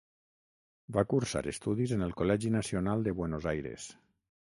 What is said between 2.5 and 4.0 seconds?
Nacional de Buenos Aires.